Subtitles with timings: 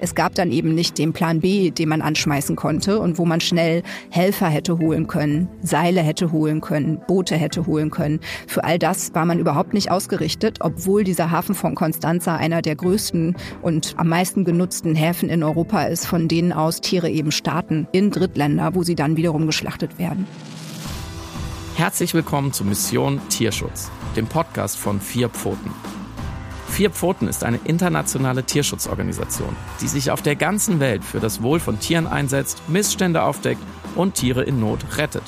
[0.00, 3.40] Es gab dann eben nicht den Plan B, den man anschmeißen konnte und wo man
[3.40, 8.20] schnell Helfer hätte holen können, Seile hätte holen können, Boote hätte holen können.
[8.46, 12.76] Für all das war man überhaupt nicht ausgerichtet, obwohl dieser Hafen von Constanza einer der
[12.76, 17.88] größten und am meisten genutzten Häfen in Europa ist, von denen aus Tiere eben starten
[17.90, 20.28] in Drittländer, wo sie dann wiederum geschlachtet werden.
[21.74, 25.70] Herzlich willkommen zu Mission Tierschutz, dem Podcast von Vier Pfoten.
[26.78, 31.58] Vier Pfoten ist eine internationale Tierschutzorganisation, die sich auf der ganzen Welt für das Wohl
[31.58, 33.60] von Tieren einsetzt, Missstände aufdeckt
[33.96, 35.24] und Tiere in Not rettet.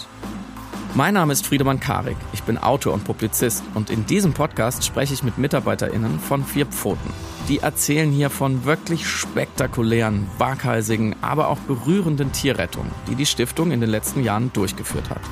[0.95, 5.13] Mein Name ist Friedemann Karik, ich bin Autor und Publizist und in diesem Podcast spreche
[5.13, 7.13] ich mit MitarbeiterInnen von Vier Pfoten.
[7.49, 13.81] Die erzählen hier von wirklich spektakulären, waghalsigen, aber auch berührenden Tierrettungen, die die Stiftung in
[13.81, 15.23] den letzten Jahren durchgeführt hat.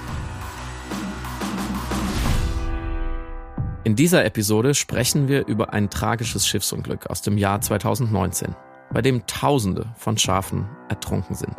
[3.89, 8.55] In dieser Episode sprechen wir über ein tragisches Schiffsunglück aus dem Jahr 2019,
[8.93, 11.57] bei dem Tausende von Schafen ertrunken sind.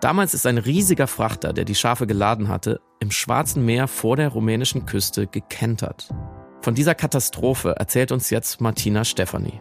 [0.00, 4.28] Damals ist ein riesiger Frachter, der die Schafe geladen hatte, im Schwarzen Meer vor der
[4.28, 6.14] rumänischen Küste gekentert.
[6.60, 9.60] Von dieser Katastrophe erzählt uns jetzt Martina Stefani.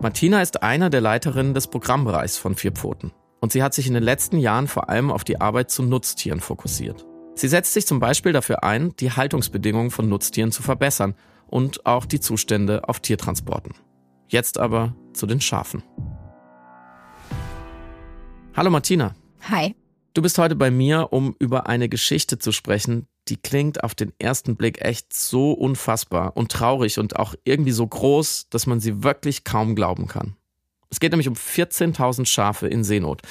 [0.00, 3.94] Martina ist einer der Leiterinnen des Programmbereichs von Vier Pfoten und sie hat sich in
[3.94, 7.06] den letzten Jahren vor allem auf die Arbeit zu Nutztieren fokussiert.
[7.36, 11.14] Sie setzt sich zum Beispiel dafür ein, die Haltungsbedingungen von Nutztieren zu verbessern
[11.54, 13.74] und auch die Zustände auf Tiertransporten.
[14.26, 15.84] Jetzt aber zu den Schafen.
[18.56, 19.14] Hallo Martina.
[19.48, 19.76] Hi.
[20.14, 24.12] Du bist heute bei mir, um über eine Geschichte zu sprechen, die klingt auf den
[24.18, 29.04] ersten Blick echt so unfassbar und traurig und auch irgendwie so groß, dass man sie
[29.04, 30.34] wirklich kaum glauben kann.
[30.90, 33.22] Es geht nämlich um 14.000 Schafe in Seenot.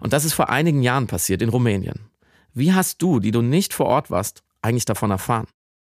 [0.00, 2.10] Und das ist vor einigen Jahren passiert in Rumänien.
[2.54, 5.46] Wie hast du, die du nicht vor Ort warst, eigentlich davon erfahren?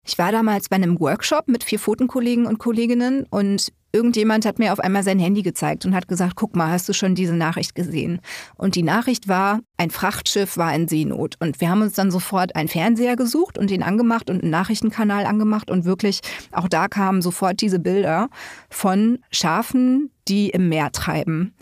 [0.06, 4.74] Ich war damals bei einem Workshop mit vier Pfotenkollegen und Kolleginnen und irgendjemand hat mir
[4.74, 7.74] auf einmal sein Handy gezeigt und hat gesagt, guck mal, hast du schon diese Nachricht
[7.76, 8.20] gesehen?
[8.56, 11.36] Und die Nachricht war, ein Frachtschiff war in Seenot.
[11.40, 15.26] Und wir haben uns dann sofort einen Fernseher gesucht und den angemacht und einen Nachrichtenkanal
[15.26, 16.20] angemacht und wirklich
[16.52, 18.30] auch da kamen sofort diese Bilder
[18.70, 21.54] von Schafen, die im Meer treiben.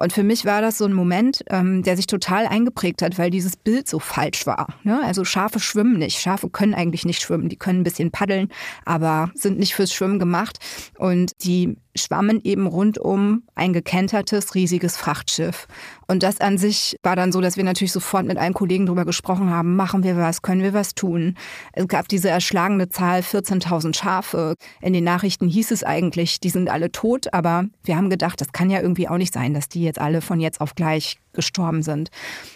[0.00, 3.30] Und für mich war das so ein Moment, ähm, der sich total eingeprägt hat, weil
[3.30, 4.66] dieses Bild so falsch war.
[4.82, 4.98] Ne?
[5.04, 6.18] Also Schafe schwimmen nicht.
[6.18, 7.50] Schafe können eigentlich nicht schwimmen.
[7.50, 8.48] Die können ein bisschen paddeln,
[8.86, 10.58] aber sind nicht fürs Schwimmen gemacht.
[10.96, 15.66] Und die schwammen eben rund um ein gekentertes, riesiges Frachtschiff.
[16.06, 19.04] Und das an sich war dann so, dass wir natürlich sofort mit allen Kollegen darüber
[19.04, 21.36] gesprochen haben, machen wir was, können wir was tun.
[21.72, 24.54] Es gab diese erschlagene Zahl 14.000 Schafe.
[24.80, 28.52] In den Nachrichten hieß es eigentlich, die sind alle tot, aber wir haben gedacht, das
[28.52, 31.82] kann ja irgendwie auch nicht sein, dass die jetzt alle von jetzt auf gleich gestorben
[31.82, 32.10] sind.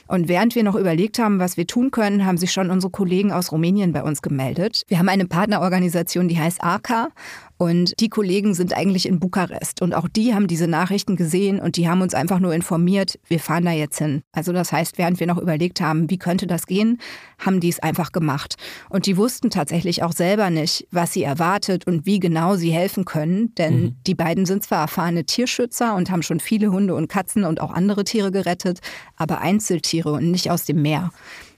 [0.08, 3.32] Und während wir noch überlegt haben, was wir tun können, haben sich schon unsere Kollegen
[3.32, 4.82] aus Rumänien bei uns gemeldet.
[4.88, 7.08] Wir haben eine Partnerorganisation, die heißt ARCA
[7.56, 11.76] und die Kollegen sind eigentlich in Bukarest und auch die haben diese Nachrichten gesehen und
[11.76, 14.22] die haben uns einfach nur informiert, wir fahren da jetzt hin.
[14.32, 16.98] Also das heißt, während wir noch überlegt haben, wie könnte das gehen,
[17.38, 18.56] haben die es einfach gemacht.
[18.90, 23.04] Und die wussten tatsächlich auch selber nicht, was sie erwartet und wie genau sie helfen
[23.04, 23.96] können, denn mhm.
[24.06, 27.70] die beiden sind zwar erfahrene Tierschützer und haben schon viele Hunde und Katzen und auch
[27.70, 28.80] andere Tiere gerettet,
[29.16, 31.10] aber Einzeltiere und nicht aus dem Meer.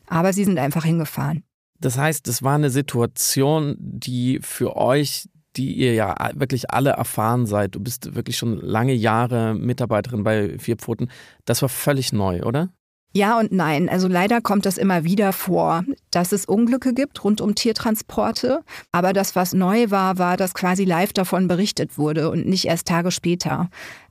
[0.08, 1.42] Aber sie sind einfach hingefahren.
[1.80, 7.46] Das heißt, es war eine Situation, die für euch die ihr ja wirklich alle erfahren
[7.46, 7.74] seid.
[7.74, 11.08] Du bist wirklich schon lange Jahre Mitarbeiterin bei Vier Pfoten.
[11.44, 12.70] Das war völlig neu, oder?
[13.12, 13.88] Ja und nein.
[13.88, 18.60] Also leider kommt das immer wieder vor, dass es Unglücke gibt rund um Tiertransporte.
[18.92, 22.86] Aber das, was neu war, war, dass quasi live davon berichtet wurde und nicht erst
[22.86, 23.70] Tage später.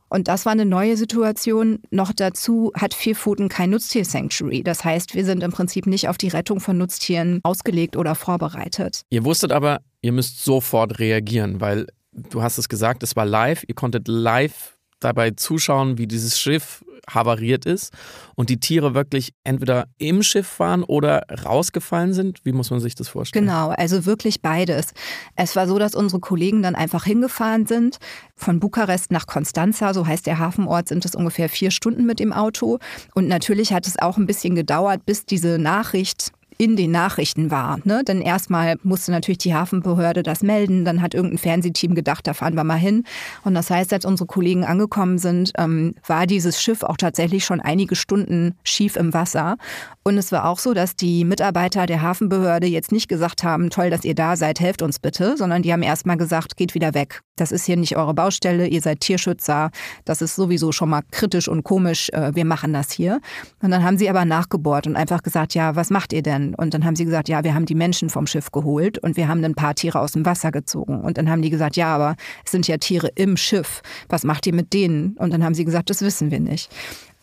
[0.09, 1.79] Und das war eine neue Situation.
[1.91, 4.63] Noch dazu hat Vierpfoten kein Nutztier-Sanctuary.
[4.63, 9.01] Das heißt, wir sind im Prinzip nicht auf die Rettung von Nutztieren ausgelegt oder vorbereitet.
[9.09, 13.63] Ihr wusstet aber, ihr müsst sofort reagieren, weil du hast es gesagt, es war live.
[13.67, 17.91] Ihr konntet live dabei zuschauen, wie dieses Schiff havariert ist
[18.35, 22.39] und die Tiere wirklich entweder im Schiff waren oder rausgefallen sind?
[22.43, 23.45] Wie muss man sich das vorstellen?
[23.45, 24.93] Genau, also wirklich beides.
[25.35, 27.97] Es war so, dass unsere Kollegen dann einfach hingefahren sind.
[28.35, 32.31] Von Bukarest nach Konstanza, so heißt der Hafenort, sind es ungefähr vier Stunden mit dem
[32.31, 32.79] Auto.
[33.15, 37.79] Und natürlich hat es auch ein bisschen gedauert, bis diese Nachricht in den Nachrichten war.
[37.83, 38.03] Ne?
[38.07, 42.55] Denn erstmal musste natürlich die Hafenbehörde das melden, dann hat irgendein Fernsehteam gedacht, da fahren
[42.55, 43.03] wir mal hin.
[43.43, 47.61] Und das heißt, als unsere Kollegen angekommen sind, ähm, war dieses Schiff auch tatsächlich schon
[47.61, 49.57] einige Stunden schief im Wasser.
[50.03, 53.89] Und es war auch so, dass die Mitarbeiter der Hafenbehörde jetzt nicht gesagt haben, toll,
[53.89, 57.21] dass ihr da seid, helft uns bitte, sondern die haben erstmal gesagt, geht wieder weg.
[57.37, 59.71] Das ist hier nicht eure Baustelle, ihr seid Tierschützer,
[60.05, 63.19] das ist sowieso schon mal kritisch und komisch, äh, wir machen das hier.
[63.61, 66.44] Und dann haben sie aber nachgebohrt und einfach gesagt, ja, was macht ihr denn?
[66.53, 69.27] Und dann haben sie gesagt, ja, wir haben die Menschen vom Schiff geholt und wir
[69.27, 71.01] haben ein paar Tiere aus dem Wasser gezogen.
[71.01, 72.15] Und dann haben die gesagt, ja, aber
[72.45, 73.81] es sind ja Tiere im Schiff.
[74.09, 75.15] Was macht ihr mit denen?
[75.17, 76.69] Und dann haben sie gesagt, das wissen wir nicht.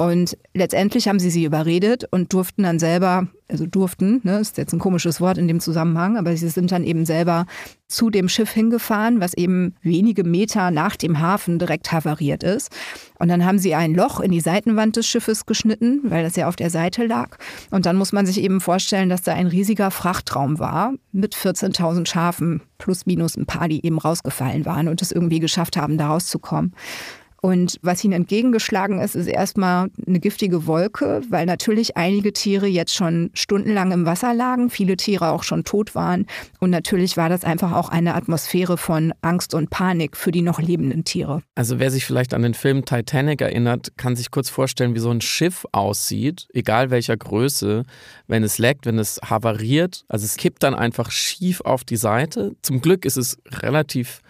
[0.02, 4.72] Und letztendlich haben sie sie überredet und durften dann selber, also durften, ne, ist jetzt
[4.72, 7.46] ein komisches Wort in dem Zusammenhang, aber sie sind dann eben selber
[7.86, 12.72] zu dem Schiff hingefahren, was eben wenige Meter nach dem Hafen direkt havariert ist.
[13.20, 16.48] Und dann haben sie ein Loch in die Seitenwand des Schiffes geschnitten, weil das ja
[16.48, 17.36] auf der Seite lag.
[17.70, 22.08] Und dann muss man sich eben vorstellen, dass da ein riesiger Frachtraum war mit 14.000
[22.08, 26.08] Schafen plus minus ein paar, die eben rausgefallen waren und es irgendwie geschafft haben, da
[26.08, 26.74] rauszukommen.
[27.44, 32.94] Und was ihnen entgegengeschlagen ist, ist erstmal eine giftige Wolke, weil natürlich einige Tiere jetzt
[32.94, 36.26] schon stundenlang im Wasser lagen, viele Tiere auch schon tot waren.
[36.60, 40.60] Und natürlich war das einfach auch eine Atmosphäre von Angst und Panik für die noch
[40.60, 41.42] lebenden Tiere.
[41.56, 45.10] Also wer sich vielleicht an den Film Titanic erinnert, kann sich kurz vorstellen, wie so
[45.10, 47.82] ein Schiff aussieht, egal welcher Größe,
[48.28, 50.04] wenn es leckt, wenn es havariert.
[50.06, 52.54] Also es kippt dann einfach schief auf die Seite.
[52.62, 54.22] Zum Glück ist es relativ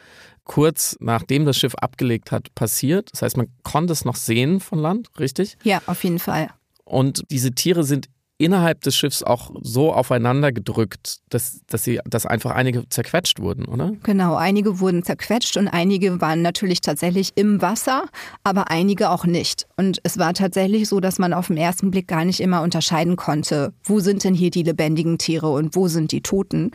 [0.45, 3.11] kurz nachdem das Schiff abgelegt hat, passiert.
[3.13, 5.57] Das heißt, man konnte es noch sehen von Land, richtig?
[5.63, 6.49] Ja, auf jeden Fall.
[6.85, 8.09] Und diese Tiere sind
[8.43, 13.65] innerhalb des Schiffs auch so aufeinander gedrückt, dass, dass, sie, dass einfach einige zerquetscht wurden,
[13.65, 13.93] oder?
[14.03, 18.05] Genau, einige wurden zerquetscht und einige waren natürlich tatsächlich im Wasser,
[18.45, 19.67] aber einige auch nicht.
[19.77, 23.17] Und es war tatsächlich so, dass man auf den ersten Blick gar nicht immer unterscheiden
[23.17, 26.71] konnte, wo sind denn hier die lebendigen Tiere und wo sind die Toten.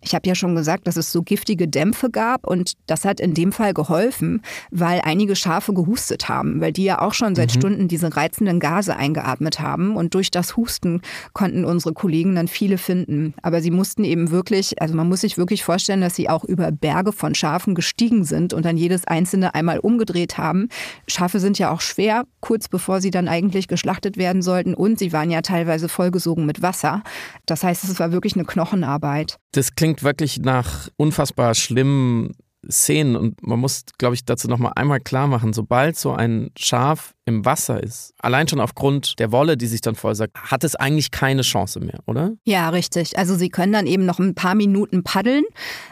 [0.00, 3.34] Ich habe ja schon gesagt, dass es so giftige Dämpfe gab und das hat in
[3.34, 7.58] dem Fall geholfen, weil einige Schafe gehustet haben, weil die ja auch schon seit mhm.
[7.58, 11.00] Stunden diese reizenden Gase eingeatmet haben und durch das Husten
[11.32, 13.34] konnten unsere Kollegen dann viele finden.
[13.42, 16.70] Aber sie mussten eben wirklich, also man muss sich wirklich vorstellen, dass sie auch über
[16.72, 20.68] Berge von Schafen gestiegen sind und dann jedes einzelne einmal umgedreht haben.
[21.06, 25.12] Schafe sind ja auch schwer, kurz bevor sie dann eigentlich geschlachtet werden sollten und sie
[25.12, 27.02] waren ja teilweise vollgesogen mit Wasser.
[27.46, 29.36] Das heißt, es war wirklich eine Knochenarbeit.
[29.52, 32.32] Das klingt wirklich nach unfassbar schlimmen
[32.70, 37.14] Szenen und man muss, glaube ich, dazu nochmal einmal klar machen, sobald so ein Schaf
[37.24, 41.12] im Wasser ist, allein schon aufgrund der Wolle, die sich dann vollsagt, hat es eigentlich
[41.12, 42.32] keine Chance mehr, oder?
[42.44, 43.16] Ja, richtig.
[43.16, 45.44] Also sie können dann eben noch ein paar Minuten paddeln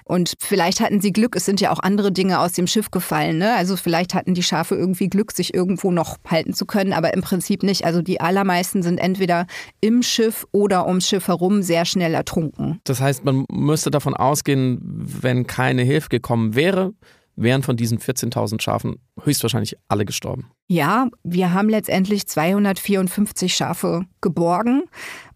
[0.05, 3.39] und vielleicht hatten sie Glück, es sind ja auch andere Dinge aus dem Schiff gefallen.
[3.39, 3.55] Ne?
[3.55, 7.23] Also vielleicht hatten die Schafe irgendwie Glück, sich irgendwo noch halten zu können, aber im
[7.23, 7.85] Prinzip nicht.
[7.85, 9.47] Also die allermeisten sind entweder
[9.81, 12.81] im Schiff oder ums Schiff herum sehr schnell ertrunken.
[12.85, 16.93] Das heißt, man müsste davon ausgehen, wenn keine Hilfe gekommen wäre,
[17.41, 20.51] wären von diesen 14.000 Schafen höchstwahrscheinlich alle gestorben.
[20.69, 24.83] Ja, wir haben letztendlich 254 Schafe geborgen.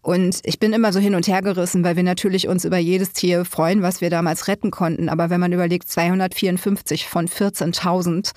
[0.01, 3.13] Und ich bin immer so hin und her gerissen, weil wir natürlich uns über jedes
[3.13, 5.09] Tier freuen, was wir damals retten konnten.
[5.09, 8.31] Aber wenn man überlegt, 254 von 14.000,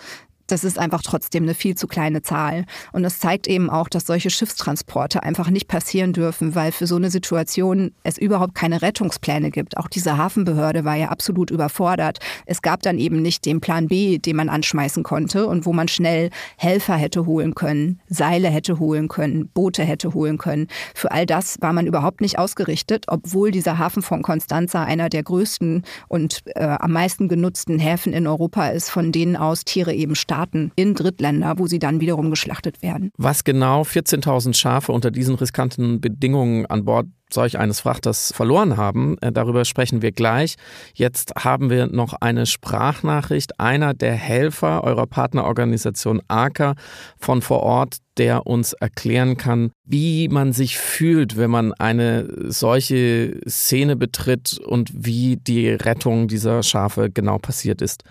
[0.49, 2.65] das ist einfach trotzdem eine viel zu kleine Zahl.
[2.93, 6.97] Und es zeigt eben auch, dass solche Schiffstransporte einfach nicht passieren dürfen, weil für so
[6.97, 9.77] eine Situation es überhaupt keine Rettungspläne gibt.
[9.77, 12.19] Auch diese Hafenbehörde war ja absolut überfordert.
[12.47, 15.87] Es gab dann eben nicht den Plan B, den man anschmeißen konnte und wo man
[15.87, 20.67] schnell Helfer hätte holen können, Seile hätte holen können, Boote hätte holen können.
[20.95, 25.23] Für all das war man überhaupt nicht ausgerichtet, obwohl dieser Hafen von Constanza einer der
[25.23, 30.15] größten und äh, am meisten genutzten Häfen in Europa ist, von denen aus Tiere eben
[30.15, 33.11] starten Staaten in Drittländer, wo sie dann wiederum geschlachtet werden.
[33.17, 39.19] Was genau 14.000 Schafe unter diesen riskanten Bedingungen an Bord solch eines Frachters verloren haben.
[39.21, 40.55] Äh, darüber sprechen wir gleich.
[40.95, 46.75] Jetzt haben wir noch eine Sprachnachricht einer der Helfer eurer Partnerorganisation AKA
[47.19, 53.39] von vor Ort, der uns erklären kann, wie man sich fühlt, wenn man eine solche
[53.47, 58.05] Szene betritt und wie die Rettung dieser Schafe genau passiert ist.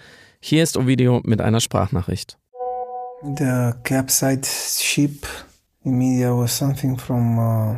[0.49, 2.37] Hier ist Ovidio mit einer Sprachnachricht.
[3.35, 5.27] The capsized ship
[5.83, 7.75] media was something from uh,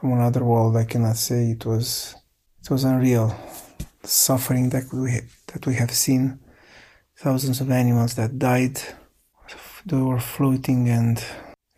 [0.00, 0.74] from another world.
[0.74, 2.16] I cannot say it was
[2.62, 3.34] it was unreal.
[4.00, 5.20] The suffering that we
[5.52, 6.38] that we have seen,
[7.14, 8.80] thousands of animals that died,
[9.84, 11.22] they were floating and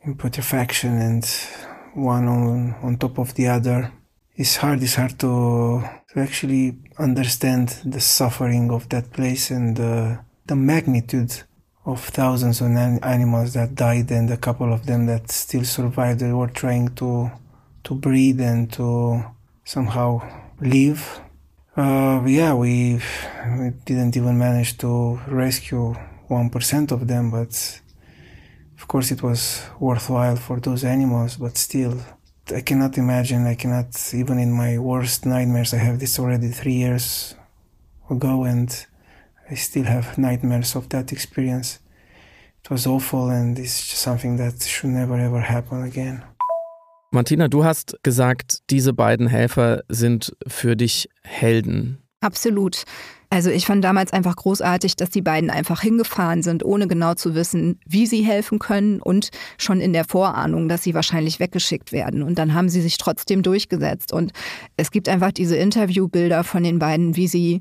[0.04, 1.24] in putrefaction and
[1.94, 3.90] one on on top of the other.
[4.36, 4.82] It's hard.
[4.82, 11.42] It's hard to to actually understand the suffering of that place and uh, the magnitude
[11.86, 12.68] of thousands of
[13.02, 16.18] animals that died and a couple of them that still survived.
[16.18, 17.30] They were trying to
[17.84, 19.22] to breathe and to
[19.64, 20.20] somehow
[20.60, 21.20] live.
[21.76, 23.00] Uh, yeah, we,
[23.58, 25.94] we didn't even manage to rescue
[26.26, 27.80] one percent of them, but
[28.78, 31.36] of course it was worthwhile for those animals.
[31.36, 32.00] But still,
[32.52, 33.46] I cannot imagine.
[33.46, 35.72] I cannot even in my worst nightmares.
[35.72, 37.34] I have this already three years
[38.10, 38.86] ago, and
[39.50, 41.80] I still have nightmares of that experience.
[42.62, 46.22] It was awful, and it's just something that should never ever happen again.
[47.10, 51.98] Martina, du hast gesagt, diese beiden Helfer sind für dich Helden.
[52.20, 52.84] Absolut.
[53.34, 57.34] Also ich fand damals einfach großartig, dass die beiden einfach hingefahren sind, ohne genau zu
[57.34, 62.22] wissen, wie sie helfen können und schon in der Vorahnung, dass sie wahrscheinlich weggeschickt werden.
[62.22, 64.12] Und dann haben sie sich trotzdem durchgesetzt.
[64.12, 64.32] Und
[64.76, 67.60] es gibt einfach diese Interviewbilder von den beiden, wie sie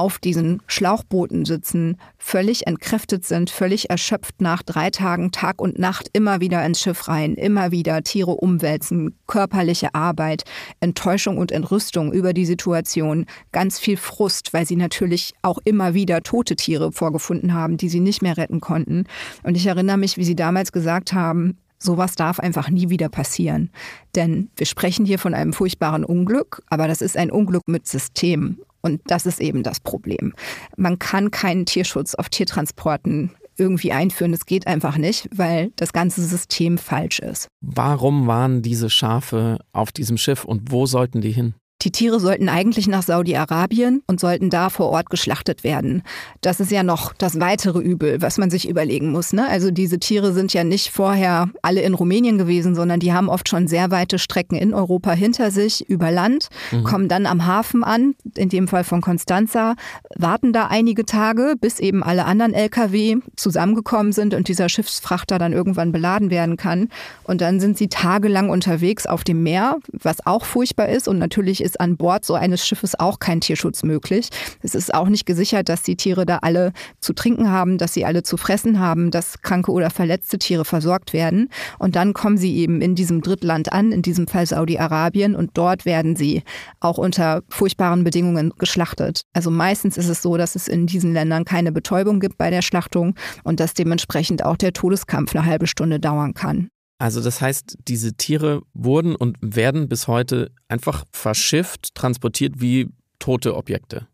[0.00, 6.08] auf diesen Schlauchbooten sitzen, völlig entkräftet sind, völlig erschöpft nach drei Tagen Tag und Nacht
[6.14, 10.44] immer wieder ins Schiff rein, immer wieder Tiere umwälzen, körperliche Arbeit,
[10.80, 16.22] Enttäuschung und Entrüstung über die Situation, ganz viel Frust, weil sie natürlich auch immer wieder
[16.22, 19.04] tote Tiere vorgefunden haben, die sie nicht mehr retten konnten.
[19.42, 23.70] Und ich erinnere mich, wie sie damals gesagt haben, Sowas darf einfach nie wieder passieren.
[24.14, 28.58] Denn wir sprechen hier von einem furchtbaren Unglück, aber das ist ein Unglück mit System.
[28.82, 30.34] Und das ist eben das Problem.
[30.76, 34.32] Man kann keinen Tierschutz auf Tiertransporten irgendwie einführen.
[34.32, 37.48] Das geht einfach nicht, weil das ganze System falsch ist.
[37.60, 41.54] Warum waren diese Schafe auf diesem Schiff und wo sollten die hin?
[41.82, 46.02] Die Tiere sollten eigentlich nach Saudi-Arabien und sollten da vor Ort geschlachtet werden.
[46.42, 49.32] Das ist ja noch das weitere Übel, was man sich überlegen muss.
[49.32, 49.48] Ne?
[49.48, 53.48] Also diese Tiere sind ja nicht vorher alle in Rumänien gewesen, sondern die haben oft
[53.48, 56.84] schon sehr weite Strecken in Europa hinter sich, über Land, mhm.
[56.84, 59.74] kommen dann am Hafen an, in dem Fall von Constanza,
[60.16, 65.52] warten da einige Tage, bis eben alle anderen Lkw zusammengekommen sind und dieser Schiffsfrachter dann
[65.52, 66.88] irgendwann beladen werden kann.
[67.24, 71.62] Und dann sind sie tagelang unterwegs auf dem Meer, was auch furchtbar ist und natürlich
[71.62, 74.28] ist ist an Bord so eines Schiffes auch kein Tierschutz möglich.
[74.62, 78.04] Es ist auch nicht gesichert, dass die Tiere da alle zu trinken haben, dass sie
[78.04, 81.48] alle zu fressen haben, dass kranke oder verletzte Tiere versorgt werden.
[81.78, 85.84] Und dann kommen sie eben in diesem Drittland an, in diesem Fall Saudi-Arabien, und dort
[85.84, 86.42] werden sie
[86.80, 89.22] auch unter furchtbaren Bedingungen geschlachtet.
[89.32, 92.62] Also meistens ist es so, dass es in diesen Ländern keine Betäubung gibt bei der
[92.62, 96.68] Schlachtung und dass dementsprechend auch der Todeskampf eine halbe Stunde dauern kann.
[97.00, 103.56] Also das heißt, diese Tiere wurden und werden bis heute einfach verschifft, transportiert wie tote
[103.56, 104.06] Objekte.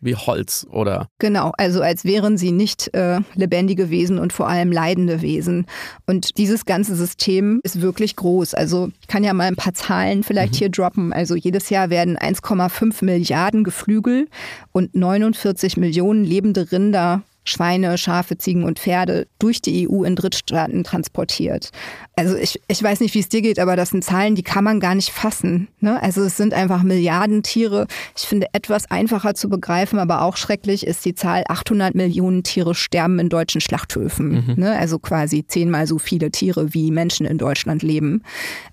[0.00, 1.08] Wie Holz oder.
[1.18, 5.66] Genau, also als wären sie nicht äh, lebendige Wesen und vor allem leidende Wesen.
[6.06, 8.54] Und dieses ganze System ist wirklich groß.
[8.54, 10.58] Also ich kann ja mal ein paar Zahlen vielleicht mhm.
[10.58, 11.12] hier droppen.
[11.12, 14.28] Also jedes Jahr werden 1,5 Milliarden Geflügel
[14.72, 20.84] und 49 Millionen lebende Rinder Schweine, Schafe, Ziegen und Pferde durch die EU in Drittstaaten
[20.84, 21.70] transportiert.
[22.16, 24.62] Also ich, ich weiß nicht, wie es dir geht, aber das sind Zahlen, die kann
[24.62, 25.68] man gar nicht fassen.
[25.80, 26.00] Ne?
[26.02, 27.86] Also es sind einfach Milliarden Tiere.
[28.16, 32.74] Ich finde etwas einfacher zu begreifen, aber auch schrecklich ist die Zahl 800 Millionen Tiere
[32.74, 34.44] sterben in deutschen Schlachthöfen.
[34.46, 34.54] Mhm.
[34.56, 34.78] Ne?
[34.78, 38.22] Also quasi zehnmal so viele Tiere, wie Menschen in Deutschland leben.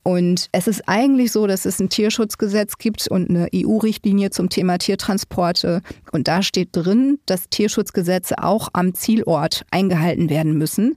[0.03, 4.77] Und es ist eigentlich so, dass es ein Tierschutzgesetz gibt und eine EU-Richtlinie zum Thema
[4.77, 5.81] Tiertransporte.
[6.11, 10.95] Und da steht drin, dass Tierschutzgesetze auch am Zielort eingehalten werden müssen.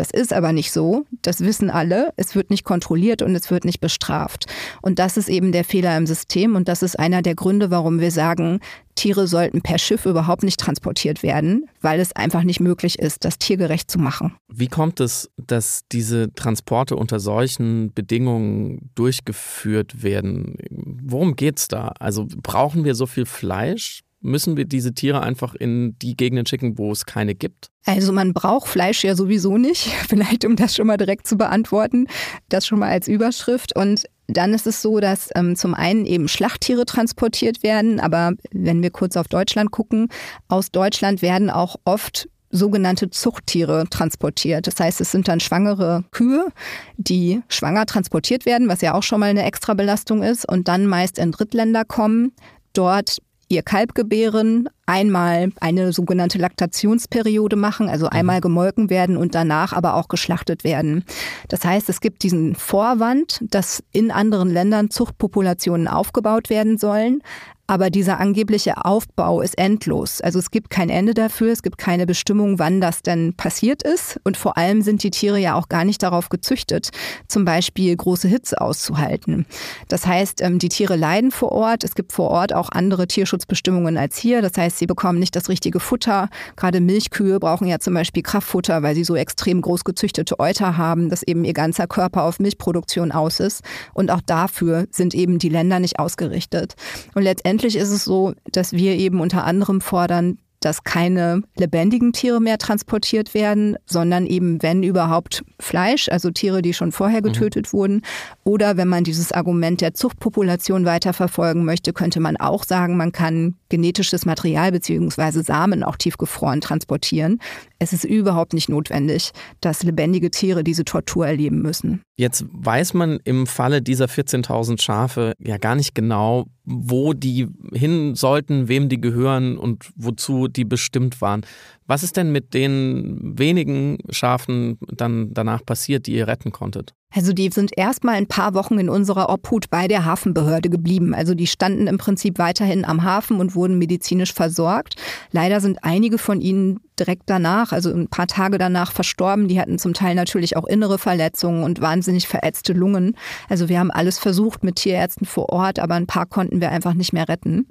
[0.00, 1.04] Das ist aber nicht so.
[1.20, 2.14] Das wissen alle.
[2.16, 4.46] Es wird nicht kontrolliert und es wird nicht bestraft.
[4.80, 6.56] Und das ist eben der Fehler im System.
[6.56, 8.60] Und das ist einer der Gründe, warum wir sagen,
[8.94, 13.38] Tiere sollten per Schiff überhaupt nicht transportiert werden, weil es einfach nicht möglich ist, das
[13.38, 14.34] tiergerecht zu machen.
[14.48, 20.56] Wie kommt es, dass diese Transporte unter solchen Bedingungen durchgeführt werden?
[20.70, 21.92] Worum geht es da?
[21.98, 24.00] Also brauchen wir so viel Fleisch?
[24.22, 27.70] Müssen wir diese Tiere einfach in die Gegenden schicken, wo es keine gibt?
[27.86, 32.06] Also man braucht Fleisch ja sowieso nicht, vielleicht um das schon mal direkt zu beantworten,
[32.48, 33.74] das schon mal als Überschrift.
[33.74, 38.82] Und dann ist es so, dass ähm, zum einen eben Schlachttiere transportiert werden, aber wenn
[38.82, 40.08] wir kurz auf Deutschland gucken,
[40.48, 44.66] aus Deutschland werden auch oft sogenannte Zuchttiere transportiert.
[44.66, 46.48] Das heißt, es sind dann schwangere Kühe,
[46.96, 51.18] die schwanger transportiert werden, was ja auch schon mal eine Extrabelastung ist, und dann meist
[51.18, 52.32] in Drittländer kommen,
[52.72, 53.18] dort
[53.50, 58.12] ihr Kalb gebären, einmal eine sogenannte Laktationsperiode machen, also mhm.
[58.12, 61.04] einmal gemolken werden und danach aber auch geschlachtet werden.
[61.48, 67.22] Das heißt, es gibt diesen Vorwand, dass in anderen Ländern Zuchtpopulationen aufgebaut werden sollen,
[67.70, 70.20] aber dieser angebliche Aufbau ist endlos.
[70.20, 74.18] Also es gibt kein Ende dafür, es gibt keine Bestimmung, wann das denn passiert ist.
[74.24, 76.90] Und vor allem sind die Tiere ja auch gar nicht darauf gezüchtet,
[77.28, 79.46] zum Beispiel große Hitze auszuhalten.
[79.86, 81.84] Das heißt, ähm, die Tiere leiden vor Ort.
[81.84, 84.42] Es gibt vor Ort auch andere Tierschutzbestimmungen als hier.
[84.42, 86.28] Das heißt, sie bekommen nicht das richtige Futter.
[86.56, 91.08] Gerade Milchkühe brauchen ja zum Beispiel Kraftfutter, weil sie so extrem groß gezüchtete Euter haben,
[91.08, 93.62] dass eben ihr ganzer Körper auf Milchproduktion aus ist.
[93.94, 96.74] Und auch dafür sind eben die Länder nicht ausgerichtet.
[97.14, 102.14] Und letztendlich Letztendlich ist es so, dass wir eben unter anderem fordern, dass keine lebendigen
[102.14, 107.24] Tiere mehr transportiert werden, sondern eben, wenn überhaupt, Fleisch, also Tiere, die schon vorher mhm.
[107.24, 107.76] getötet mhm.
[107.76, 108.02] wurden.
[108.44, 113.56] Oder wenn man dieses Argument der Zuchtpopulation weiterverfolgen möchte, könnte man auch sagen, man kann
[113.68, 115.42] genetisches Material bzw.
[115.42, 117.40] Samen auch tiefgefroren transportieren.
[117.80, 122.02] Es ist überhaupt nicht notwendig, dass lebendige Tiere diese Tortur erleben müssen.
[122.16, 128.14] Jetzt weiß man im Falle dieser 14.000 Schafe ja gar nicht genau, wo die hin
[128.14, 131.40] sollten, wem die gehören und wozu die bestimmt waren.
[131.86, 136.92] Was ist denn mit den wenigen Schafen dann danach passiert, die ihr retten konntet?
[137.12, 141.14] Also die sind erstmal ein paar Wochen in unserer Obhut bei der Hafenbehörde geblieben.
[141.14, 144.94] Also die standen im Prinzip weiterhin am Hafen und wurden medizinisch versorgt.
[145.32, 149.48] Leider sind einige von ihnen direkt danach, also ein paar Tage danach verstorben.
[149.48, 153.16] Die hatten zum Teil natürlich auch innere Verletzungen und wahnsinnig verätzte Lungen.
[153.48, 156.94] Also wir haben alles versucht mit Tierärzten vor Ort, aber ein paar konnten wir einfach
[156.94, 157.66] nicht mehr retten.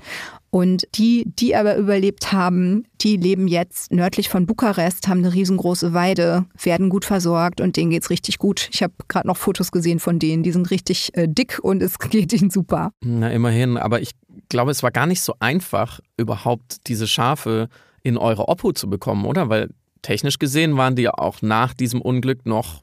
[0.51, 5.93] Und die, die aber überlebt haben, die leben jetzt nördlich von Bukarest, haben eine riesengroße
[5.93, 8.67] Weide, werden gut versorgt und denen geht's richtig gut.
[8.71, 11.99] Ich habe gerade noch Fotos gesehen von denen, die sind richtig äh, dick und es
[12.09, 12.91] geht ihnen super.
[13.03, 14.11] Na, immerhin, aber ich
[14.49, 17.69] glaube, es war gar nicht so einfach, überhaupt diese Schafe
[18.01, 19.49] in eure Obhut zu bekommen, oder?
[19.49, 19.69] Weil
[20.01, 22.81] technisch gesehen waren die ja auch nach diesem Unglück noch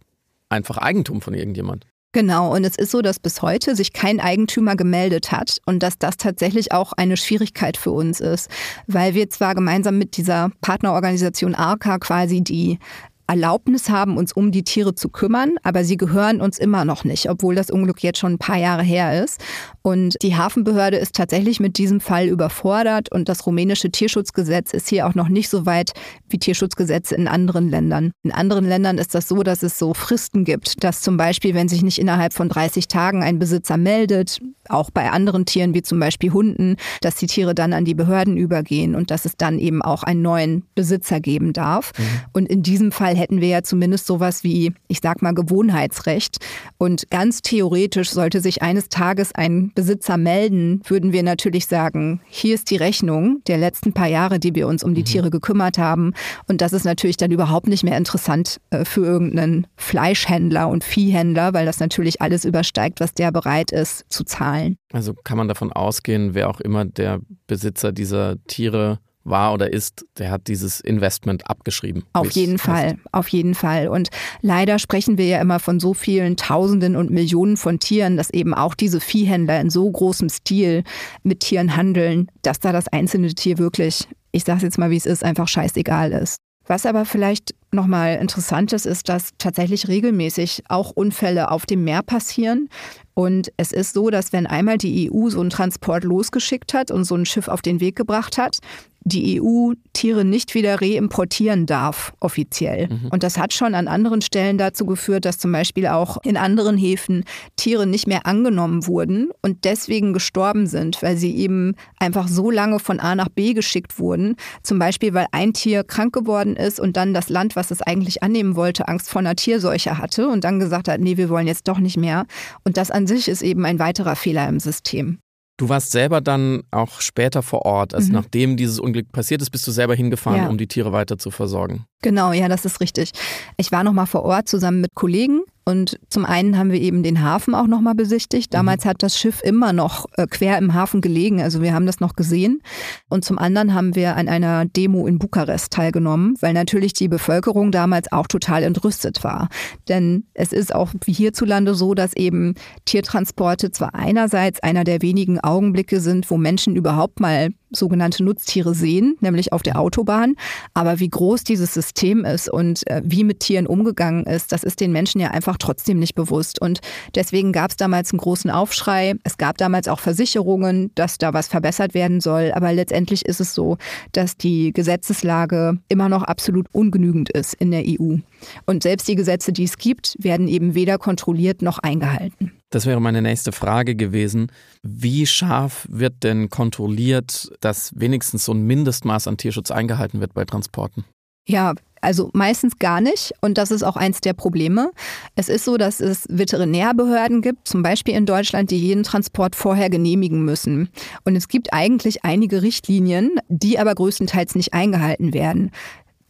[0.48, 1.86] einfach Eigentum von irgendjemand.
[2.16, 5.98] Genau, und es ist so, dass bis heute sich kein Eigentümer gemeldet hat und dass
[5.98, 8.48] das tatsächlich auch eine Schwierigkeit für uns ist,
[8.86, 12.78] weil wir zwar gemeinsam mit dieser Partnerorganisation ARCA quasi die
[13.26, 17.28] Erlaubnis haben, uns um die Tiere zu kümmern, aber sie gehören uns immer noch nicht,
[17.28, 19.42] obwohl das Unglück jetzt schon ein paar Jahre her ist.
[19.86, 25.06] Und die Hafenbehörde ist tatsächlich mit diesem Fall überfordert und das rumänische Tierschutzgesetz ist hier
[25.06, 25.92] auch noch nicht so weit
[26.28, 28.10] wie Tierschutzgesetze in anderen Ländern.
[28.24, 31.68] In anderen Ländern ist das so, dass es so Fristen gibt, dass zum Beispiel, wenn
[31.68, 36.00] sich nicht innerhalb von 30 Tagen ein Besitzer meldet, auch bei anderen Tieren wie zum
[36.00, 39.82] Beispiel Hunden, dass die Tiere dann an die Behörden übergehen und dass es dann eben
[39.82, 41.92] auch einen neuen Besitzer geben darf.
[41.96, 42.04] Mhm.
[42.32, 46.38] Und in diesem Fall hätten wir ja zumindest sowas wie, ich sag mal, Gewohnheitsrecht.
[46.76, 52.56] Und ganz theoretisch sollte sich eines Tages ein Besitzer melden, würden wir natürlich sagen, hier
[52.56, 55.06] ist die Rechnung der letzten paar Jahre, die wir uns um die mhm.
[55.06, 56.14] Tiere gekümmert haben.
[56.48, 61.54] Und das ist natürlich dann überhaupt nicht mehr interessant äh, für irgendeinen Fleischhändler und Viehhändler,
[61.54, 64.78] weil das natürlich alles übersteigt, was der bereit ist zu zahlen.
[64.92, 70.04] Also kann man davon ausgehen, wer auch immer der Besitzer dieser Tiere war oder ist,
[70.18, 72.04] der hat dieses Investment abgeschrieben.
[72.12, 72.96] Auf jeden Fall, heißt.
[73.12, 73.88] auf jeden Fall.
[73.88, 74.08] Und
[74.42, 78.54] leider sprechen wir ja immer von so vielen Tausenden und Millionen von Tieren, dass eben
[78.54, 80.84] auch diese Viehhändler in so großem Stil
[81.22, 84.96] mit Tieren handeln, dass da das einzelne Tier wirklich, ich sage es jetzt mal, wie
[84.96, 86.38] es ist, einfach scheißegal ist.
[86.66, 92.02] Was aber vielleicht nochmal interessant ist, ist, dass tatsächlich regelmäßig auch Unfälle auf dem Meer
[92.02, 92.68] passieren.
[93.14, 97.04] Und es ist so, dass wenn einmal die EU so einen Transport losgeschickt hat und
[97.04, 98.58] so ein Schiff auf den Weg gebracht hat,
[99.06, 102.88] die EU Tiere nicht wieder reimportieren darf, offiziell.
[102.88, 103.08] Mhm.
[103.10, 106.76] Und das hat schon an anderen Stellen dazu geführt, dass zum Beispiel auch in anderen
[106.76, 112.50] Häfen Tiere nicht mehr angenommen wurden und deswegen gestorben sind, weil sie eben einfach so
[112.50, 114.34] lange von A nach B geschickt wurden.
[114.64, 118.22] Zum Beispiel, weil ein Tier krank geworden ist und dann das Land, was es eigentlich
[118.22, 121.68] annehmen wollte, Angst vor einer Tierseuche hatte und dann gesagt hat, nee, wir wollen jetzt
[121.68, 122.26] doch nicht mehr.
[122.64, 125.18] Und das an sich ist eben ein weiterer Fehler im System.
[125.58, 127.94] Du warst selber dann auch später vor Ort.
[127.94, 128.14] Also mhm.
[128.14, 130.48] nachdem dieses Unglück passiert ist, bist du selber hingefahren, ja.
[130.48, 131.86] um die Tiere weiter zu versorgen.
[132.02, 133.12] Genau, ja, das ist richtig.
[133.56, 137.02] Ich war noch mal vor Ort zusammen mit Kollegen und zum einen haben wir eben
[137.02, 138.54] den Hafen auch nochmal besichtigt.
[138.54, 138.90] Damals mhm.
[138.90, 142.14] hat das Schiff immer noch äh, quer im Hafen gelegen, also wir haben das noch
[142.14, 142.62] gesehen.
[143.08, 147.72] Und zum anderen haben wir an einer Demo in Bukarest teilgenommen, weil natürlich die Bevölkerung
[147.72, 149.48] damals auch total entrüstet war.
[149.88, 155.40] Denn es ist auch wie hierzulande so, dass eben Tiertransporte zwar einerseits einer der wenigen
[155.40, 160.36] Augenblicke sind, wo Menschen überhaupt mal sogenannte Nutztiere sehen, nämlich auf der Autobahn.
[160.74, 164.80] Aber wie groß dieses System ist und äh, wie mit Tieren umgegangen ist, das ist
[164.80, 166.60] den Menschen ja einfach trotzdem nicht bewusst.
[166.60, 166.80] Und
[167.14, 169.14] deswegen gab es damals einen großen Aufschrei.
[169.24, 172.52] Es gab damals auch Versicherungen, dass da was verbessert werden soll.
[172.54, 173.78] Aber letztendlich ist es so,
[174.12, 178.16] dass die Gesetzeslage immer noch absolut ungenügend ist in der EU.
[178.64, 182.52] Und selbst die Gesetze, die es gibt, werden eben weder kontrolliert noch eingehalten.
[182.70, 184.50] Das wäre meine nächste Frage gewesen.
[184.82, 190.44] Wie scharf wird denn kontrolliert, dass wenigstens so ein Mindestmaß an Tierschutz eingehalten wird bei
[190.44, 191.04] Transporten?
[191.48, 193.32] Ja, also meistens gar nicht.
[193.40, 194.90] Und das ist auch eins der Probleme.
[195.34, 199.90] Es ist so, dass es Veterinärbehörden gibt, zum Beispiel in Deutschland, die jeden Transport vorher
[199.90, 200.88] genehmigen müssen.
[201.24, 205.70] Und es gibt eigentlich einige Richtlinien, die aber größtenteils nicht eingehalten werden.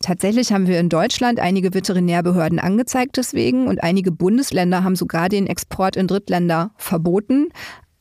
[0.01, 5.47] Tatsächlich haben wir in Deutschland einige Veterinärbehörden angezeigt deswegen und einige Bundesländer haben sogar den
[5.47, 7.49] Export in Drittländer verboten.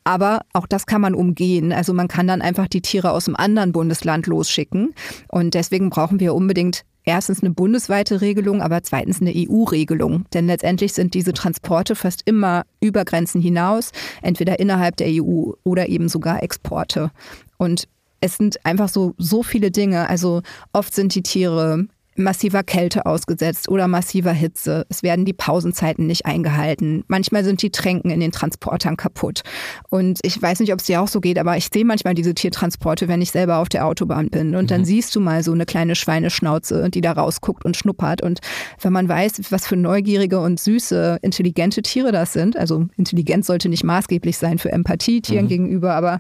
[0.04, 1.74] Aber auch das kann man umgehen.
[1.74, 4.94] Also man kann dann einfach die Tiere aus einem anderen Bundesland losschicken.
[5.30, 10.26] Und deswegen brauchen wir unbedingt erstens eine bundesweite Regelung, aber zweitens eine EU-Regelung.
[10.34, 15.90] Denn letztendlich sind diese Transporte fast immer über Grenzen hinaus, entweder innerhalb der EU oder
[15.90, 17.12] eben sogar Exporte.
[17.58, 17.88] Und
[18.26, 20.10] es sind einfach so, so viele Dinge.
[20.10, 20.42] Also
[20.74, 24.86] oft sind die Tiere massiver Kälte ausgesetzt oder massiver Hitze.
[24.90, 27.04] Es werden die Pausenzeiten nicht eingehalten.
[27.08, 29.42] Manchmal sind die Tränken in den Transportern kaputt.
[29.90, 32.34] Und ich weiß nicht, ob es dir auch so geht, aber ich sehe manchmal diese
[32.34, 34.56] Tiertransporte, wenn ich selber auf der Autobahn bin.
[34.56, 34.68] Und mhm.
[34.68, 38.22] dann siehst du mal so eine kleine Schweineschnauze, die da rausguckt und schnuppert.
[38.22, 38.40] Und
[38.82, 43.68] wenn man weiß, was für neugierige und süße, intelligente Tiere das sind, also Intelligenz sollte
[43.68, 45.50] nicht maßgeblich sein für Empathie Tieren mhm.
[45.50, 46.20] gegenüber, aber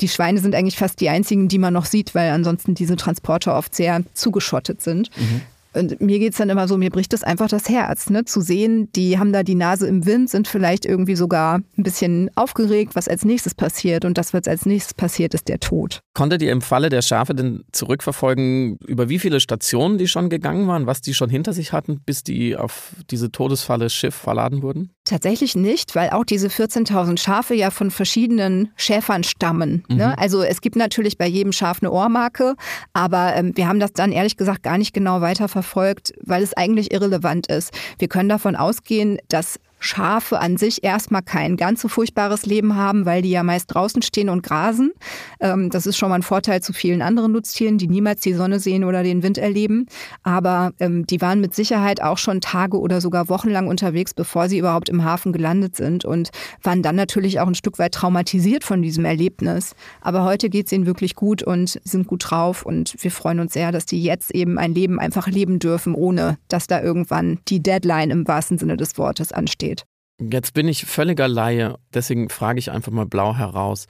[0.00, 3.56] die Schweine sind eigentlich fast die einzigen, die man noch sieht, weil ansonsten diese Transporter
[3.56, 5.10] oft sehr zugeschottet sind.
[5.16, 5.35] Mhm.
[5.76, 8.24] Und mir geht es dann immer so, mir bricht das einfach das Herz, ne?
[8.24, 12.30] zu sehen, die haben da die Nase im Wind, sind vielleicht irgendwie sogar ein bisschen
[12.34, 14.04] aufgeregt, was als nächstes passiert.
[14.04, 16.00] Und das, was als nächstes passiert, ist der Tod.
[16.14, 20.66] Konntet ihr im Falle der Schafe denn zurückverfolgen, über wie viele Stationen die schon gegangen
[20.66, 24.95] waren, was die schon hinter sich hatten, bis die auf diese Todesfalle Schiff verladen wurden?
[25.06, 29.84] Tatsächlich nicht, weil auch diese 14.000 Schafe ja von verschiedenen Schäfern stammen.
[29.88, 29.94] Ne?
[29.94, 29.96] Mhm.
[29.98, 30.18] Ne?
[30.18, 32.56] Also es gibt natürlich bei jedem Schaf eine Ohrmarke,
[32.92, 36.92] aber ähm, wir haben das dann ehrlich gesagt gar nicht genau weiterverfolgt, weil es eigentlich
[36.92, 37.72] irrelevant ist.
[38.00, 43.04] Wir können davon ausgehen, dass Schafe an sich erstmal kein ganz so furchtbares Leben haben,
[43.04, 44.92] weil die ja meist draußen stehen und grasen.
[45.38, 48.58] Ähm, das ist schon mal ein Vorteil zu vielen anderen Nutztieren, die niemals die Sonne
[48.58, 49.86] sehen oder den Wind erleben.
[50.22, 54.48] Aber ähm, die waren mit Sicherheit auch schon Tage oder sogar Wochen lang unterwegs, bevor
[54.48, 56.30] sie überhaupt im Hafen gelandet sind und
[56.62, 59.74] waren dann natürlich auch ein Stück weit traumatisiert von diesem Erlebnis.
[60.00, 63.52] Aber heute geht es ihnen wirklich gut und sind gut drauf und wir freuen uns
[63.52, 67.62] sehr, dass die jetzt eben ein Leben einfach leben dürfen, ohne dass da irgendwann die
[67.62, 69.75] Deadline im wahrsten Sinne des Wortes ansteht steht.
[70.18, 73.86] Jetzt bin ich völliger Laie, deswegen frage ich einfach mal blau heraus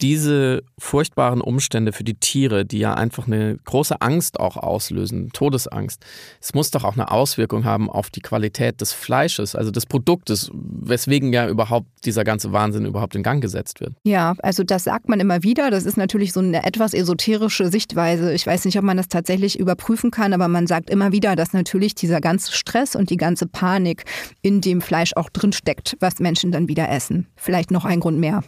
[0.00, 6.04] diese furchtbaren Umstände für die Tiere, die ja einfach eine große Angst auch auslösen, Todesangst,
[6.40, 10.50] es muss doch auch eine Auswirkung haben auf die Qualität des Fleisches, also des Produktes,
[10.54, 13.92] weswegen ja überhaupt dieser ganze Wahnsinn überhaupt in Gang gesetzt wird.
[14.04, 15.70] Ja, also das sagt man immer wieder.
[15.70, 18.32] Das ist natürlich so eine etwas esoterische Sichtweise.
[18.32, 21.52] Ich weiß nicht, ob man das tatsächlich überprüfen kann, aber man sagt immer wieder, dass
[21.52, 24.04] natürlich dieser ganze Stress und die ganze Panik
[24.42, 27.26] in dem Fleisch auch drinsteckt, was Menschen dann wieder essen.
[27.34, 28.42] Vielleicht noch ein Grund mehr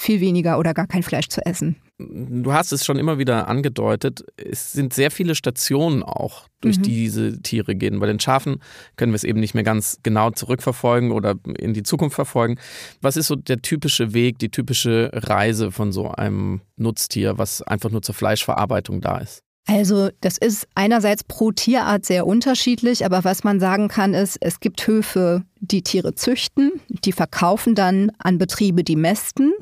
[0.00, 1.76] viel weniger oder gar kein Fleisch zu essen.
[1.98, 6.82] Du hast es schon immer wieder angedeutet, es sind sehr viele Stationen auch, durch mhm.
[6.82, 8.00] die diese Tiere gehen.
[8.00, 8.62] Bei den Schafen
[8.96, 12.58] können wir es eben nicht mehr ganz genau zurückverfolgen oder in die Zukunft verfolgen.
[13.02, 17.90] Was ist so der typische Weg, die typische Reise von so einem Nutztier, was einfach
[17.90, 19.42] nur zur Fleischverarbeitung da ist?
[19.66, 24.60] Also das ist einerseits pro Tierart sehr unterschiedlich, aber was man sagen kann ist, es
[24.60, 29.52] gibt Höfe, die Tiere züchten, die verkaufen dann an Betriebe, die mästen.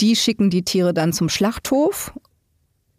[0.00, 2.12] Die schicken die Tiere dann zum Schlachthof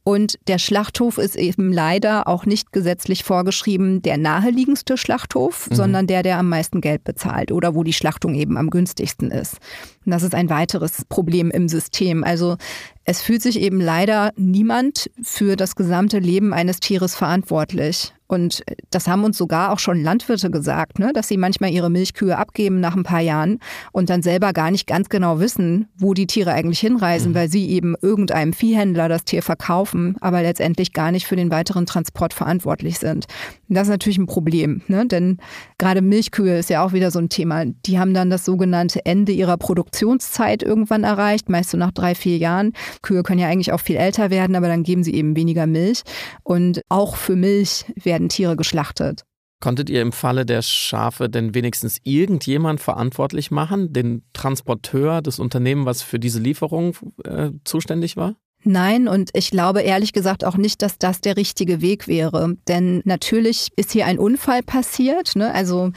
[0.10, 5.76] und der Schlachthof ist eben leider auch nicht gesetzlich vorgeschrieben der naheliegendste Schlachthof, mhm.
[5.76, 9.60] sondern der, der am meisten Geld bezahlt oder wo die Schlachtung eben am günstigsten ist.
[10.08, 12.24] Und das ist ein weiteres Problem im System.
[12.24, 12.58] Also
[13.04, 18.12] es fühlt sich eben leider niemand für das gesamte Leben eines Tieres verantwortlich.
[18.30, 22.38] Und das haben uns sogar auch schon Landwirte gesagt, ne, dass sie manchmal ihre Milchkühe
[22.38, 23.58] abgeben nach ein paar Jahren
[23.92, 27.36] und dann selber gar nicht ganz genau wissen, wo die Tiere eigentlich hinreisen, mhm.
[27.36, 31.88] weil sie eben irgendeinem Viehhändler das Tier verkaufen, aber letztendlich gar nicht für den weiteren
[31.88, 33.26] Transport verantwortlich sind.
[33.68, 35.08] Und das ist natürlich ein Problem, ne?
[35.08, 35.40] denn
[35.80, 37.66] gerade Milchkühe ist ja auch wieder so ein Thema.
[37.66, 42.38] Die haben dann das sogenannte Ende ihrer Produktionszeit irgendwann erreicht, meist so nach drei, vier
[42.38, 42.74] Jahren.
[43.02, 46.04] Kühe können ja eigentlich auch viel älter werden, aber dann geben sie eben weniger Milch.
[46.44, 49.24] Und auch für Milch werden werden Tiere geschlachtet.
[49.62, 55.86] Konntet ihr im Falle der Schafe denn wenigstens irgendjemand verantwortlich machen, den Transporteur, das Unternehmen,
[55.86, 58.36] was für diese Lieferung äh, zuständig war?
[58.64, 62.56] Nein, und ich glaube ehrlich gesagt auch nicht, dass das der richtige Weg wäre.
[62.68, 65.36] Denn natürlich ist hier ein Unfall passiert.
[65.36, 65.54] Ne?
[65.54, 65.92] Also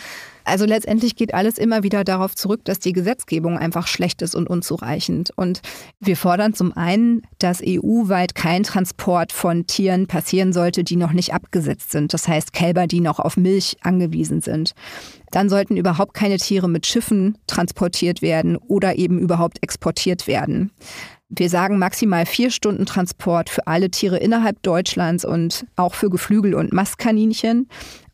[0.45, 4.49] also letztendlich geht alles immer wieder darauf zurück, dass die Gesetzgebung einfach schlecht ist und
[4.49, 5.31] unzureichend.
[5.37, 5.61] Und
[6.01, 11.35] wir fordern zum einen, dass EU-weit kein Transport von Tieren passieren sollte, die noch nicht
[11.35, 12.13] abgesetzt sind.
[12.13, 14.73] Das heißt Kälber, die noch auf Milch angewiesen sind.
[15.31, 20.71] Dann sollten überhaupt keine Tiere mit Schiffen transportiert werden oder eben überhaupt exportiert werden.
[21.35, 26.55] Wir sagen maximal vier Stunden Transport für alle Tiere innerhalb Deutschlands und auch für Geflügel
[26.55, 27.71] und Mastkaninchen.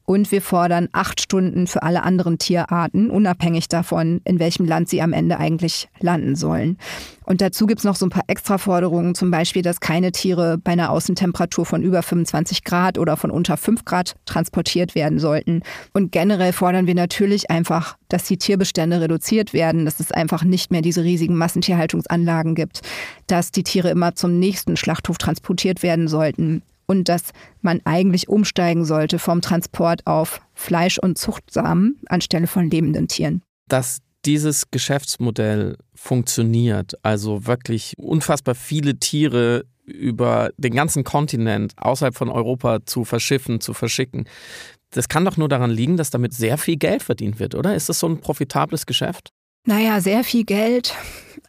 [0.09, 5.03] Und wir fordern acht Stunden für alle anderen Tierarten, unabhängig davon, in welchem Land sie
[5.03, 6.79] am Ende eigentlich landen sollen.
[7.27, 10.73] Und dazu gibt es noch so ein paar Extraforderungen, zum Beispiel, dass keine Tiere bei
[10.73, 15.61] einer Außentemperatur von über 25 Grad oder von unter 5 Grad transportiert werden sollten.
[15.93, 20.71] Und generell fordern wir natürlich einfach, dass die Tierbestände reduziert werden, dass es einfach nicht
[20.71, 22.81] mehr diese riesigen Massentierhaltungsanlagen gibt,
[23.27, 28.85] dass die Tiere immer zum nächsten Schlachthof transportiert werden sollten und dass man eigentlich umsteigen
[28.85, 33.43] sollte vom Transport auf Fleisch und Zuchtsamen anstelle von lebenden Tieren.
[33.69, 42.29] Dass dieses Geschäftsmodell funktioniert, also wirklich unfassbar viele Tiere über den ganzen Kontinent außerhalb von
[42.29, 44.29] Europa zu verschiffen, zu verschicken.
[44.91, 47.75] Das kann doch nur daran liegen, dass damit sehr viel Geld verdient wird, oder?
[47.75, 49.31] Ist das so ein profitables Geschäft?
[49.65, 50.95] Naja, sehr viel Geld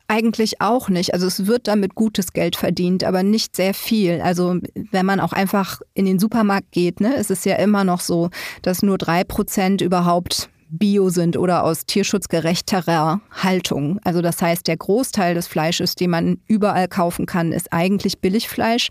[0.10, 1.14] eigentlich auch nicht.
[1.14, 4.22] Also es wird damit gutes Geld verdient, aber nicht sehr viel.
[4.22, 4.56] Also
[4.92, 8.30] wenn man auch einfach in den Supermarkt geht, ne, ist es ja immer noch so,
[8.64, 14.00] dass nur drei Prozent überhaupt bio sind oder aus tierschutzgerechterer Haltung.
[14.04, 18.90] Also das heißt, der Großteil des Fleisches, den man überall kaufen kann, ist eigentlich Billigfleisch.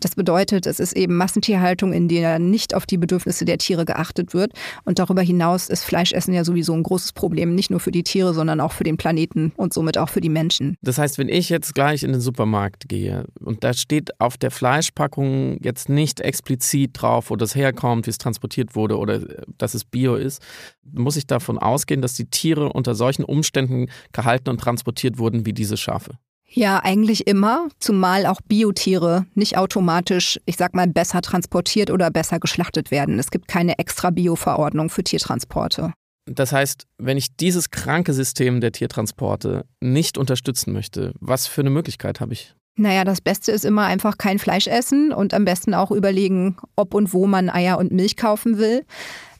[0.00, 4.34] Das bedeutet, es ist eben Massentierhaltung, in der nicht auf die Bedürfnisse der Tiere geachtet
[4.34, 4.52] wird.
[4.84, 8.34] Und darüber hinaus ist Fleischessen ja sowieso ein großes Problem, nicht nur für die Tiere,
[8.34, 10.76] sondern auch für den Planeten und somit auch für die Menschen.
[10.82, 14.50] Das heißt, wenn ich jetzt gleich in den Supermarkt gehe und da steht auf der
[14.50, 19.20] Fleischpackung jetzt nicht explizit drauf, wo das herkommt, wie es transportiert wurde oder
[19.58, 20.42] dass es bio ist,
[20.92, 25.52] muss ich davon ausgehen, dass die Tiere unter solchen Umständen gehalten und transportiert wurden wie
[25.52, 26.18] diese Schafe.
[26.50, 32.40] Ja, eigentlich immer, zumal auch Biotiere nicht automatisch, ich sag mal, besser transportiert oder besser
[32.40, 33.18] geschlachtet werden.
[33.18, 35.92] Es gibt keine extra Bio-Verordnung für Tiertransporte.
[36.26, 41.70] Das heißt, wenn ich dieses kranke System der Tiertransporte nicht unterstützen möchte, was für eine
[41.70, 42.54] Möglichkeit habe ich?
[42.76, 46.94] Naja, das Beste ist immer einfach kein Fleisch essen und am besten auch überlegen, ob
[46.94, 48.84] und wo man Eier und Milch kaufen will.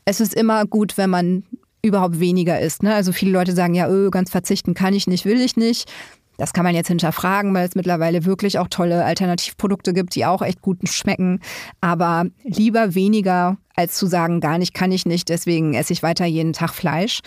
[0.05, 1.44] Es ist immer gut, wenn man
[1.83, 2.83] überhaupt weniger isst.
[2.83, 2.94] Ne?
[2.94, 5.90] Also viele Leute sagen ja, öh, ganz verzichten kann ich nicht, will ich nicht.
[6.38, 10.40] Das kann man jetzt hinterfragen, weil es mittlerweile wirklich auch tolle Alternativprodukte gibt, die auch
[10.40, 11.40] echt gut schmecken.
[11.81, 16.24] Aber lieber weniger, als zu sagen, gar nicht kann ich nicht, deswegen esse ich weiter
[16.24, 17.20] jeden Tag Fleisch.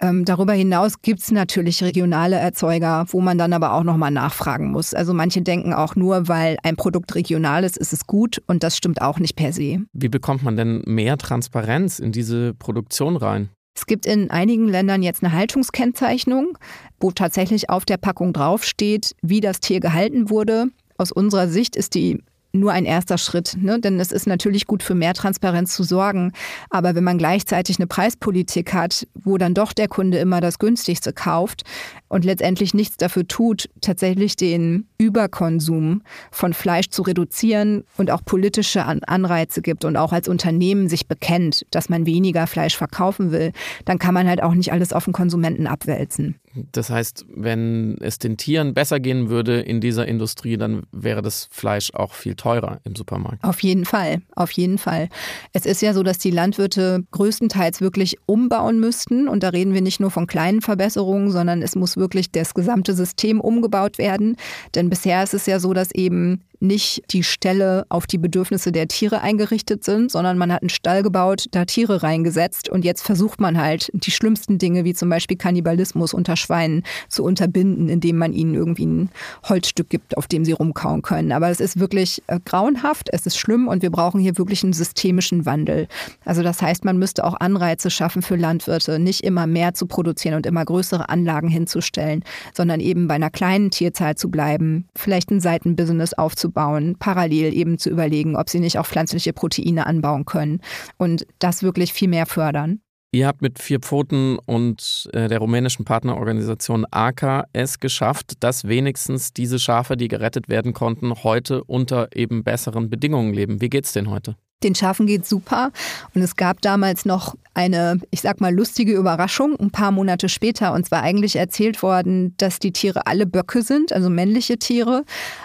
[0.00, 4.70] Ähm, darüber hinaus gibt es natürlich regionale Erzeuger, wo man dann aber auch nochmal nachfragen
[4.70, 4.92] muss.
[4.92, 8.76] Also manche denken auch nur, weil ein Produkt regional ist, ist es gut und das
[8.76, 9.84] stimmt auch nicht per se.
[9.92, 13.50] Wie bekommt man denn mehr Transparenz in diese Produktion rein?
[13.74, 16.56] Es gibt in einigen Ländern jetzt eine Haltungskennzeichnung,
[17.00, 20.66] wo tatsächlich auf der Packung draufsteht, wie das Tier gehalten wurde.
[20.96, 22.22] Aus unserer Sicht ist die
[22.54, 23.80] nur ein erster Schritt, ne?
[23.80, 26.32] denn es ist natürlich gut für mehr Transparenz zu sorgen.
[26.70, 31.12] Aber wenn man gleichzeitig eine Preispolitik hat, wo dann doch der Kunde immer das günstigste
[31.12, 31.62] kauft
[32.08, 38.84] und letztendlich nichts dafür tut, tatsächlich den Überkonsum von Fleisch zu reduzieren und auch politische
[38.84, 43.52] Anreize gibt und auch als Unternehmen sich bekennt, dass man weniger Fleisch verkaufen will,
[43.84, 46.36] dann kann man halt auch nicht alles auf den Konsumenten abwälzen.
[46.72, 51.48] Das heißt, wenn es den Tieren besser gehen würde in dieser Industrie, dann wäre das
[51.50, 53.42] Fleisch auch viel teurer im Supermarkt.
[53.42, 55.08] Auf jeden Fall, auf jeden Fall.
[55.52, 59.28] Es ist ja so, dass die Landwirte größtenteils wirklich umbauen müssten.
[59.28, 62.94] Und da reden wir nicht nur von kleinen Verbesserungen, sondern es muss wirklich das gesamte
[62.94, 64.36] System umgebaut werden.
[64.74, 68.88] Denn bisher ist es ja so, dass eben nicht die Ställe auf die Bedürfnisse der
[68.88, 73.40] Tiere eingerichtet sind, sondern man hat einen Stall gebaut, da Tiere reingesetzt und jetzt versucht
[73.40, 78.32] man halt die schlimmsten Dinge wie zum Beispiel Kannibalismus unter Schweinen zu unterbinden, indem man
[78.32, 79.10] ihnen irgendwie ein
[79.44, 81.32] Holzstück gibt, auf dem sie rumkauen können.
[81.32, 84.72] Aber es ist wirklich äh, grauenhaft, es ist schlimm und wir brauchen hier wirklich einen
[84.72, 85.86] systemischen Wandel.
[86.24, 90.34] Also das heißt, man müsste auch Anreize schaffen für Landwirte, nicht immer mehr zu produzieren
[90.34, 92.24] und immer größere Anlagen hinzustellen,
[92.54, 97.78] sondern eben bei einer kleinen Tierzahl zu bleiben, vielleicht ein Seitenbusiness aufzubauen aufzubauen, parallel eben
[97.78, 100.60] zu überlegen, ob sie nicht auch pflanzliche Proteine anbauen können
[100.96, 102.80] und das wirklich viel mehr fördern.
[103.12, 109.32] Ihr habt mit Vier Pfoten und äh, der rumänischen Partnerorganisation AKA es geschafft, dass wenigstens
[109.32, 113.60] diese Schafe, die gerettet werden konnten, heute unter eben besseren Bedingungen leben.
[113.60, 114.34] Wie geht's denn heute?
[114.64, 115.70] Den Schafen geht super.
[116.14, 120.72] Und es gab damals noch eine, ich sag mal, lustige Überraschung, ein paar Monate später.
[120.72, 125.04] Und zwar eigentlich erzählt worden, dass die Tiere alle Böcke sind, also männliche Tiere.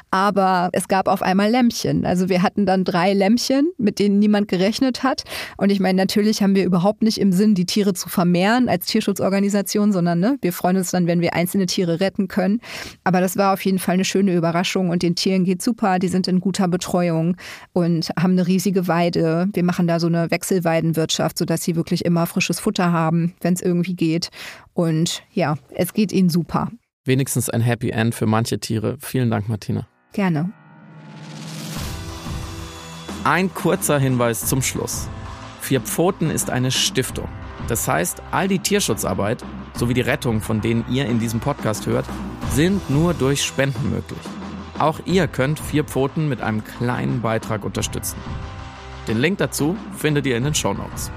[0.10, 2.06] Aber es gab auf einmal Lämmchen.
[2.06, 5.24] Also wir hatten dann drei Lämmchen, mit denen niemand gerechnet hat.
[5.58, 8.88] Und ich meine, natürlich haben wir überhaupt nicht im Sinn, die Tiere zu vermehren als
[8.88, 12.60] Tierschutzorganisation, sondern ne, wir freuen uns dann, wenn wir einzelne Tiere retten können.
[13.04, 14.90] Aber das war auf jeden Fall eine schöne Überraschung.
[14.90, 16.00] Und den Tieren geht super.
[16.00, 17.38] Die sind in guter Betreuung
[17.74, 19.50] und haben eine riesige Weide Weide.
[19.54, 23.62] Wir machen da so eine Wechselweidenwirtschaft, sodass sie wirklich immer frisches Futter haben, wenn es
[23.62, 24.30] irgendwie geht.
[24.74, 26.70] Und ja, es geht ihnen super.
[27.06, 28.98] Wenigstens ein Happy End für manche Tiere.
[29.00, 29.88] Vielen Dank, Martina.
[30.14, 30.52] Gerne.
[33.24, 35.08] Ein kurzer Hinweis zum Schluss.
[35.62, 37.28] Vier Pfoten ist eine Stiftung.
[37.68, 39.44] Das heißt, all die Tierschutzarbeit
[39.76, 42.06] sowie die Rettung, von denen ihr in diesem Podcast hört,
[42.52, 44.20] sind nur durch Spenden möglich.
[44.78, 48.18] Auch ihr könnt Vier Pfoten mit einem kleinen Beitrag unterstützen.
[49.10, 51.12] Den Link dazu findet ihr in den Show Notes.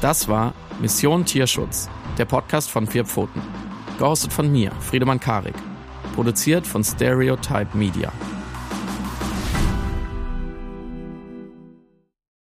[0.00, 3.42] Das war Mission Tierschutz, der Podcast von Vier Pfoten.
[3.98, 5.56] Gehostet von mir, Friedemann Karik.
[6.14, 8.10] Produziert von Stereotype Media.